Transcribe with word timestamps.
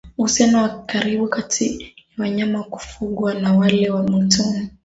Uhusiano 0.17 0.61
wa 0.63 0.83
karibu 0.85 1.27
kati 1.27 1.81
ya 1.81 1.89
wanyama 2.17 2.57
wa 2.59 2.65
kufugwa 2.65 3.33
na 3.33 3.53
wale 3.53 3.89
wa 3.89 4.03
mwituni 4.03 4.69